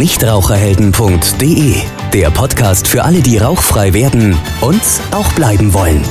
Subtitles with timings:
[0.00, 1.74] nichtraucherhelden.de.
[2.14, 4.80] Der Podcast für alle, die rauchfrei werden und
[5.10, 6.02] auch bleiben wollen.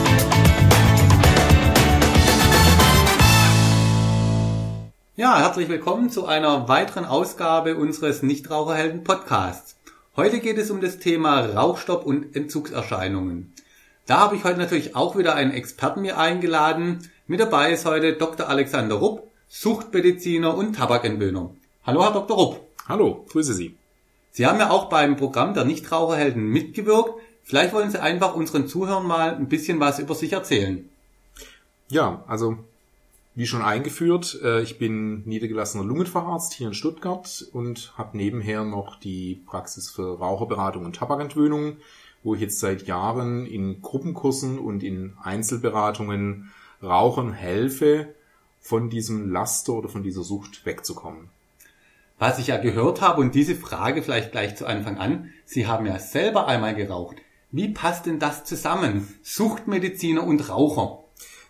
[5.16, 9.76] Ja, herzlich willkommen zu einer weiteren Ausgabe unseres Nichtraucherhelden Podcasts.
[10.16, 13.56] Heute geht es um das Thema Rauchstopp und Entzugserscheinungen.
[14.06, 17.10] Da habe ich heute natürlich auch wieder einen Experten mir eingeladen.
[17.26, 18.50] Mit dabei ist heute Dr.
[18.50, 21.50] Alexander Rupp, Suchtmediziner und Tabakentwöhner.
[21.84, 22.38] Hallo, Herr Dr.
[22.38, 22.69] Rupp.
[22.90, 23.76] Hallo, grüße Sie.
[24.32, 27.22] Sie haben ja auch beim Programm der Nichtraucherhelden mitgewirkt.
[27.44, 30.90] Vielleicht wollen Sie einfach unseren Zuhörern mal ein bisschen was über sich erzählen.
[31.90, 32.58] Ja, also
[33.36, 39.00] wie schon eingeführt, äh, ich bin niedergelassener Lungenfacharzt hier in Stuttgart und habe nebenher noch
[39.00, 41.78] die Praxis für Raucherberatung und Tabakentwöhnung,
[42.24, 46.52] wo ich jetzt seit Jahren in Gruppenkursen und in Einzelberatungen
[46.82, 48.16] Rauchern helfe,
[48.62, 51.30] von diesem Laster oder von dieser Sucht wegzukommen.
[52.20, 55.86] Was ich ja gehört habe und diese Frage vielleicht gleich zu Anfang an, Sie haben
[55.86, 57.16] ja selber einmal geraucht.
[57.50, 59.08] Wie passt denn das zusammen?
[59.24, 61.04] Suchtmediziner und Raucher.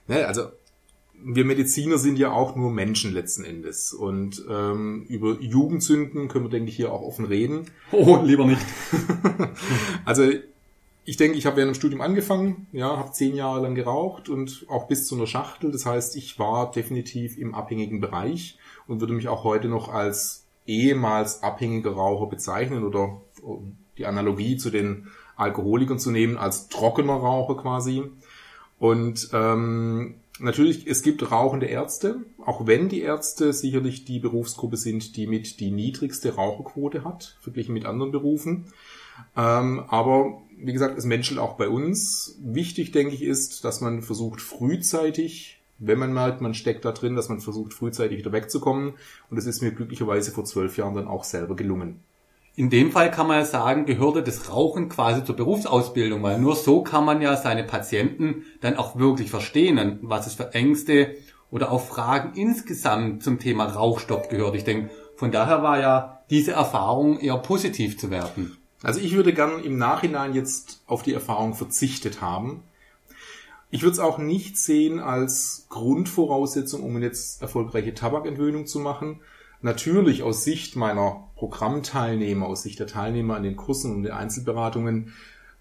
[0.08, 0.44] Ne, also
[1.22, 3.94] wir Mediziner sind ja auch nur Menschen letzten Endes.
[3.94, 7.66] Und ähm, über Jugendsünden können wir, denke ich, hier auch offen reden.
[7.92, 8.62] Oh, lieber nicht.
[10.06, 10.30] also
[11.04, 14.66] ich denke, ich habe während dem Studium angefangen, ja, habe zehn Jahre lang geraucht und
[14.70, 15.72] auch bis zu einer Schachtel.
[15.72, 20.46] Das heißt, ich war definitiv im abhängigen Bereich und würde mich auch heute noch als
[20.70, 23.22] ehemals abhängiger Raucher bezeichnen oder
[23.98, 28.04] die Analogie zu den Alkoholikern zu nehmen, als trockener Raucher quasi.
[28.78, 35.18] Und ähm, Natürlich, es gibt rauchende Ärzte, auch wenn die Ärzte sicherlich die Berufsgruppe sind,
[35.18, 38.68] die mit die niedrigste Raucherquote hat, verglichen mit anderen Berufen.
[39.36, 42.38] Ähm, aber wie gesagt, es menschelt auch bei uns.
[42.42, 47.16] Wichtig, denke ich, ist, dass man versucht frühzeitig, wenn man merkt, man steckt da drin,
[47.16, 48.94] dass man versucht frühzeitig wieder wegzukommen.
[49.30, 52.02] Und das ist mir glücklicherweise vor zwölf Jahren dann auch selber gelungen.
[52.56, 56.56] In dem Fall kann man ja sagen, gehörte das Rauchen quasi zur Berufsausbildung, weil nur
[56.56, 61.16] so kann man ja seine Patienten dann auch wirklich verstehen, was es für Ängste
[61.52, 64.56] oder auch Fragen insgesamt zum Thema Rauchstopp gehört.
[64.56, 68.58] Ich denke, von daher war ja diese Erfahrung eher positiv zu werten.
[68.84, 72.64] Also ich würde gern im Nachhinein jetzt auf die Erfahrung verzichtet haben.
[73.72, 79.22] Ich würde es auch nicht sehen als Grundvoraussetzung, um jetzt erfolgreiche Tabakentwöhnung zu machen,
[79.62, 85.14] Natürlich aus Sicht meiner Programmteilnehmer, aus Sicht der Teilnehmer an den Kursen und den Einzelberatungen,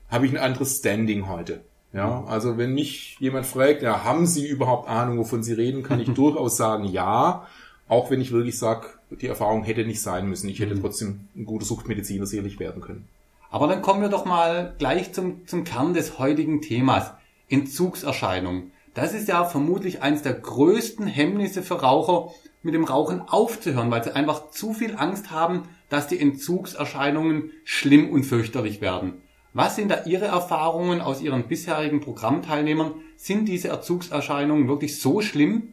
[0.08, 1.62] habe ich ein anderes Standing heute.
[1.92, 6.00] Ja, also wenn mich jemand fragt, ja, haben Sie überhaupt Ahnung, wovon Sie reden, kann
[6.00, 7.46] ich durchaus sagen, ja.
[7.88, 10.48] Auch wenn ich wirklich sage, die Erfahrung hätte nicht sein müssen.
[10.48, 10.82] Ich hätte mhm.
[10.82, 13.08] trotzdem ein guter Suchtmediziner sicherlich werden können.
[13.50, 17.12] Aber dann kommen wir doch mal gleich zum, zum Kern des heutigen Themas.
[17.48, 18.72] Entzugserscheinungen.
[18.94, 22.32] Das ist ja vermutlich eines der größten Hemmnisse für Raucher,
[22.62, 28.10] mit dem Rauchen aufzuhören, weil sie einfach zu viel Angst haben, dass die Entzugserscheinungen schlimm
[28.10, 29.22] und fürchterlich werden.
[29.54, 32.94] Was sind da Ihre Erfahrungen aus Ihren bisherigen Programmteilnehmern?
[33.16, 35.72] Sind diese Entzugserscheinungen wirklich so schlimm?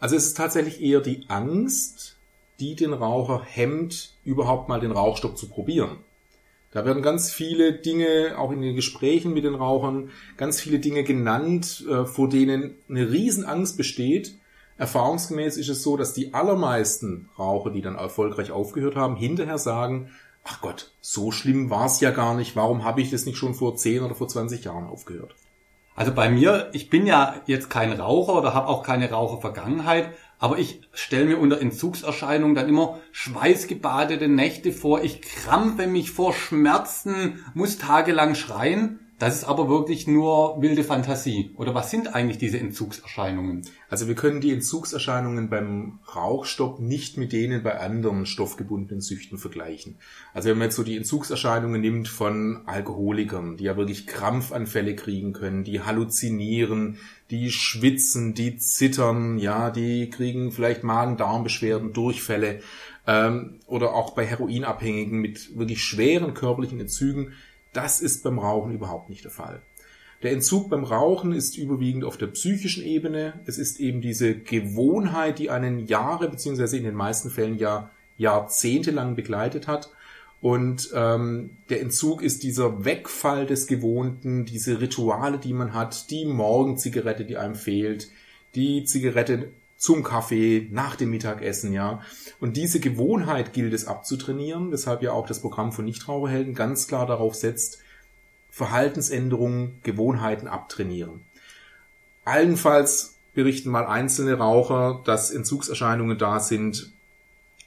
[0.00, 2.16] Also es ist tatsächlich eher die Angst,
[2.60, 5.98] die den Raucher hemmt, überhaupt mal den Rauchstock zu probieren.
[6.74, 11.04] Da werden ganz viele Dinge, auch in den Gesprächen mit den Rauchern, ganz viele Dinge
[11.04, 14.34] genannt, äh, vor denen eine Riesenangst besteht,
[14.76, 20.10] Erfahrungsgemäß ist es so, dass die allermeisten Raucher, die dann erfolgreich aufgehört haben, hinterher sagen,
[20.42, 23.54] ach Gott, so schlimm war es ja gar nicht, warum habe ich das nicht schon
[23.54, 25.36] vor 10 oder vor 20 Jahren aufgehört?
[25.94, 30.10] Also bei mir, ich bin ja jetzt kein Raucher oder habe auch keine Rauchervergangenheit,
[30.44, 36.34] aber ich stelle mir unter Entzugserscheinungen dann immer schweißgebadete Nächte vor, ich krampfe mich vor
[36.34, 41.52] Schmerzen, muss tagelang schreien das ist aber wirklich nur wilde Fantasie.
[41.56, 43.62] Oder was sind eigentlich diese Entzugserscheinungen?
[43.88, 49.96] Also wir können die Entzugserscheinungen beim Rauchstopp nicht mit denen bei anderen stoffgebundenen Süchten vergleichen.
[50.32, 55.32] Also wenn man jetzt so die Entzugserscheinungen nimmt von Alkoholikern, die ja wirklich Krampfanfälle kriegen
[55.32, 56.98] können, die halluzinieren,
[57.30, 62.60] die schwitzen, die zittern, ja, die kriegen vielleicht Magen-Darm-Beschwerden, Durchfälle,
[63.06, 67.32] ähm, oder auch bei Heroinabhängigen mit wirklich schweren körperlichen Entzügen,
[67.74, 69.60] das ist beim Rauchen überhaupt nicht der Fall.
[70.22, 73.40] Der Entzug beim Rauchen ist überwiegend auf der psychischen Ebene.
[73.44, 79.16] Es ist eben diese Gewohnheit, die einen Jahre beziehungsweise in den meisten Fällen ja jahrzehntelang
[79.16, 79.90] begleitet hat.
[80.40, 86.24] Und ähm, der Entzug ist dieser Wegfall des Gewohnten, diese Rituale, die man hat, die
[86.24, 88.10] Morgenzigarette, die einem fehlt,
[88.54, 89.50] die Zigarette
[89.84, 92.00] zum Kaffee, nach dem Mittagessen, ja.
[92.40, 97.06] Und diese Gewohnheit gilt es abzutrainieren, weshalb ja auch das Programm von Nichtraucherhelden ganz klar
[97.06, 97.80] darauf setzt,
[98.50, 101.20] Verhaltensänderungen, Gewohnheiten abtrainieren.
[102.24, 106.92] Allenfalls berichten mal einzelne Raucher, dass Entzugserscheinungen da sind,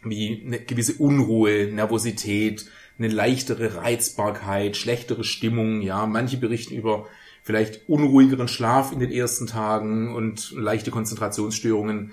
[0.02, 2.66] wie eine gewisse Unruhe, Nervosität,
[2.98, 5.81] eine leichtere Reizbarkeit, schlechtere Stimmung.
[5.81, 7.06] Ja, manche berichten über
[7.48, 12.12] vielleicht unruhigeren Schlaf in den ersten Tagen und leichte Konzentrationsstörungen.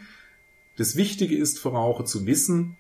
[0.77, 2.77] Das Wichtige ist für Raucher zu wissen,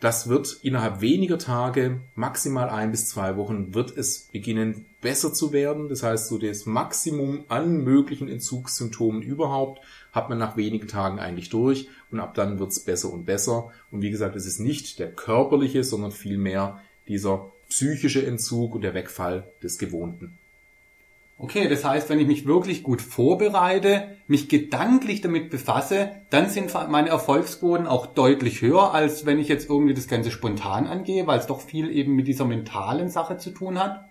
[0.00, 5.52] das wird innerhalb weniger Tage, maximal ein bis zwei Wochen, wird es beginnen besser zu
[5.52, 5.90] werden.
[5.90, 11.50] Das heißt, so das Maximum an möglichen Entzugssymptomen überhaupt hat man nach wenigen Tagen eigentlich
[11.50, 13.72] durch und ab dann wird es besser und besser.
[13.90, 18.94] Und wie gesagt, es ist nicht der körperliche, sondern vielmehr dieser psychische Entzug und der
[18.94, 20.38] Wegfall des Gewohnten.
[21.36, 26.72] Okay, das heißt, wenn ich mich wirklich gut vorbereite, mich gedanklich damit befasse, dann sind
[26.88, 31.40] meine Erfolgsquoten auch deutlich höher, als wenn ich jetzt irgendwie das Ganze spontan angehe, weil
[31.40, 34.08] es doch viel eben mit dieser mentalen Sache zu tun hat.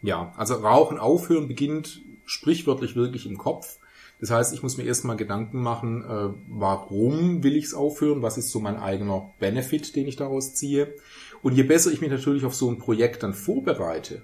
[0.00, 3.78] Ja, also Rauchen aufhören beginnt sprichwörtlich wirklich im Kopf.
[4.20, 8.22] Das heißt, ich muss mir erstmal Gedanken machen, äh, warum will ich es aufhören?
[8.22, 10.94] Was ist so mein eigener Benefit, den ich daraus ziehe?
[11.42, 14.22] Und je besser ich mich natürlich auf so ein Projekt dann vorbereite,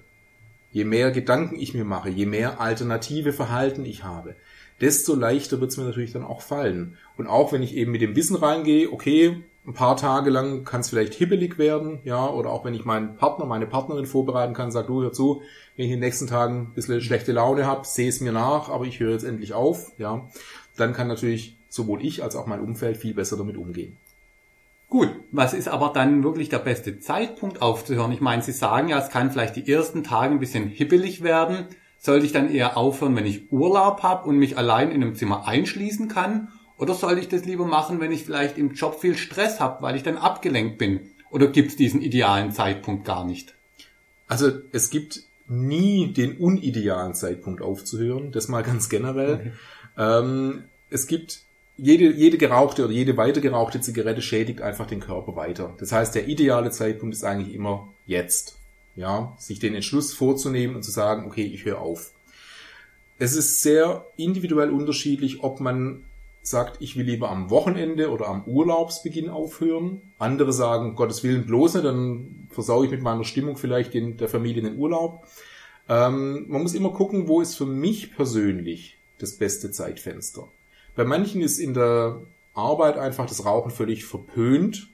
[0.75, 4.35] je mehr Gedanken ich mir mache, je mehr alternative Verhalten ich habe,
[4.81, 6.97] desto leichter wird es mir natürlich dann auch fallen.
[7.15, 10.81] Und auch wenn ich eben mit dem Wissen reingehe, okay, ein paar Tage lang kann
[10.81, 14.69] es vielleicht hibbelig werden, ja, oder auch wenn ich meinen Partner, meine Partnerin vorbereiten kann,
[14.69, 15.43] sag du, hör zu,
[15.77, 18.67] wenn ich in den nächsten Tagen ein bisschen schlechte Laune habe, sehe es mir nach,
[18.67, 20.27] aber ich höre jetzt endlich auf, ja,
[20.75, 23.95] dann kann natürlich sowohl ich als auch mein Umfeld viel besser damit umgehen.
[24.89, 28.11] Gut, was ist aber dann wirklich der beste Zeitpunkt aufzuhören?
[28.11, 31.65] Ich meine, Sie sagen ja, es kann vielleicht die ersten Tage ein bisschen hippelig werden.
[31.97, 35.47] Sollte ich dann eher aufhören, wenn ich Urlaub habe und mich allein in einem Zimmer
[35.47, 36.49] einschließen kann?
[36.77, 39.95] Oder sollte ich das lieber machen, wenn ich vielleicht im Job viel Stress habe, weil
[39.95, 41.09] ich dann abgelenkt bin?
[41.31, 43.55] Oder gibt es diesen idealen Zeitpunkt gar nicht?
[44.27, 49.33] Also es gibt nie den unidealen Zeitpunkt aufzuhören, das mal ganz generell.
[49.33, 49.51] Okay.
[49.97, 51.43] Ähm, es gibt
[51.77, 55.73] jede, jede gerauchte oder jede weiter gerauchte Zigarette schädigt einfach den Körper weiter.
[55.77, 58.57] Das heißt, der ideale Zeitpunkt ist eigentlich immer jetzt.
[58.95, 62.13] Ja, sich den Entschluss vorzunehmen und zu sagen, okay, ich höre auf.
[63.19, 66.05] Es ist sehr individuell unterschiedlich, ob man
[66.41, 70.01] sagt, ich will lieber am Wochenende oder am Urlaubsbeginn aufhören.
[70.17, 74.29] Andere sagen, Gottes Willen bloß nicht, dann versaue ich mit meiner Stimmung vielleicht den, der
[74.29, 75.25] Familie den Urlaub.
[75.89, 80.47] Ähm, man muss immer gucken, wo ist für mich persönlich das beste Zeitfenster.
[80.95, 82.21] Bei manchen ist in der
[82.53, 84.89] Arbeit einfach das Rauchen völlig verpönt.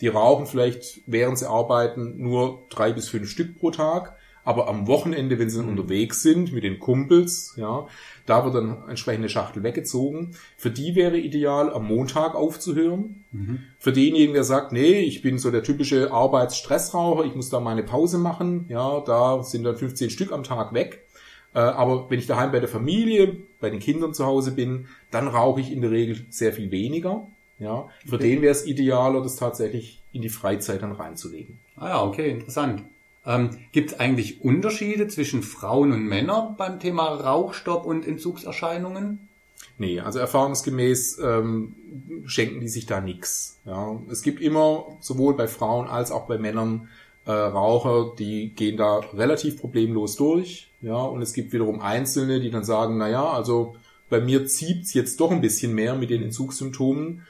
[0.00, 4.16] Die rauchen vielleicht, während sie arbeiten, nur drei bis fünf Stück pro Tag.
[4.44, 5.68] Aber am Wochenende, wenn sie mhm.
[5.68, 7.86] unterwegs sind mit den Kumpels, ja,
[8.26, 10.34] da wird dann entsprechende Schachtel weggezogen.
[10.56, 13.24] Für die wäre ideal, am Montag aufzuhören.
[13.30, 13.60] Mhm.
[13.78, 17.84] Für denjenigen, der sagt, nee, ich bin so der typische Arbeitsstressraucher, ich muss da meine
[17.84, 21.06] Pause machen, ja, da sind dann 15 Stück am Tag weg.
[21.54, 25.28] Äh, aber wenn ich daheim bei der Familie, bei den Kindern zu Hause bin, dann
[25.28, 27.26] rauche ich in der Regel sehr viel weniger.
[27.58, 28.30] Ja, für okay.
[28.30, 31.58] den wäre es idealer, das tatsächlich in die Freizeit dann reinzulegen.
[31.76, 32.82] Ah ja, okay, interessant.
[33.24, 39.28] Ähm, Gibt es eigentlich Unterschiede zwischen Frauen und Männern beim Thema Rauchstopp und Entzugserscheinungen?
[39.78, 41.74] Nee, also erfahrungsgemäß ähm,
[42.24, 43.60] schenken die sich da nichts.
[43.64, 44.00] Ja.
[44.10, 46.88] Es gibt immer sowohl bei Frauen als auch bei Männern
[47.24, 50.68] äh, Raucher, die gehen da relativ problemlos durch.
[50.80, 53.76] Ja, und es gibt wiederum Einzelne, die dann sagen, na ja, also
[54.08, 57.22] bei mir zieht's jetzt doch ein bisschen mehr mit den Entzugssymptomen.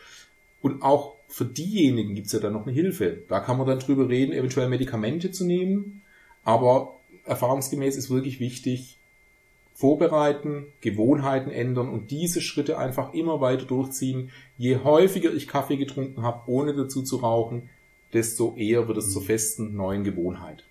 [0.62, 3.18] Und auch für diejenigen gibt's ja dann noch eine Hilfe.
[3.28, 6.02] Da kann man dann drüber reden, eventuell Medikamente zu nehmen.
[6.44, 8.98] Aber erfahrungsgemäß ist wirklich wichtig,
[9.74, 14.31] vorbereiten, Gewohnheiten ändern und diese Schritte einfach immer weiter durchziehen.
[14.58, 17.69] Je häufiger ich Kaffee getrunken habe, ohne dazu zu rauchen,
[18.12, 20.64] desto eher wird es zur festen neuen Gewohnheit.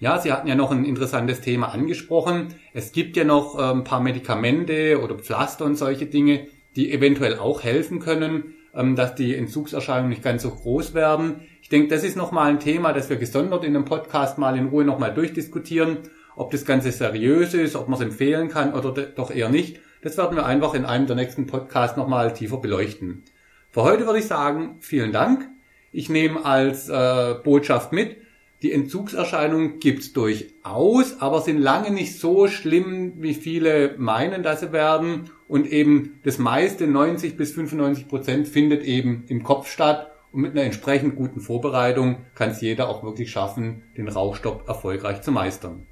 [0.00, 2.48] Ja, Sie hatten ja noch ein interessantes Thema angesprochen.
[2.72, 6.46] Es gibt ja noch äh, ein paar Medikamente oder Pflaster und solche Dinge,
[6.76, 11.42] die eventuell auch helfen können, ähm, dass die Entzugserscheinungen nicht ganz so groß werden.
[11.62, 14.66] Ich denke, das ist nochmal ein Thema, das wir gesondert in einem Podcast mal in
[14.66, 15.98] Ruhe nochmal durchdiskutieren,
[16.36, 19.80] ob das Ganze seriös ist, ob man es empfehlen kann oder doch eher nicht.
[20.02, 23.22] Das werden wir einfach in einem der nächsten Podcasts nochmal tiefer beleuchten.
[23.70, 25.48] Für heute würde ich sagen, vielen Dank.
[25.94, 28.16] Ich nehme als äh, Botschaft mit,
[28.64, 34.72] die Entzugserscheinungen gibt's durchaus, aber sind lange nicht so schlimm, wie viele meinen, dass sie
[34.72, 35.30] werden.
[35.48, 40.10] Und eben das meiste, 90 bis 95 Prozent, findet eben im Kopf statt.
[40.32, 45.20] Und mit einer entsprechend guten Vorbereitung kann es jeder auch wirklich schaffen, den Rauchstopp erfolgreich
[45.20, 45.86] zu meistern.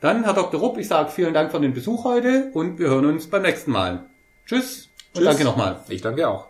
[0.00, 0.60] Dann, Herr Dr.
[0.60, 3.70] Rupp, ich sage vielen Dank für den Besuch heute und wir hören uns beim nächsten
[3.70, 4.06] Mal.
[4.46, 5.24] Tschüss und Tschüss.
[5.24, 5.80] danke nochmal.
[5.88, 6.49] Ich danke auch.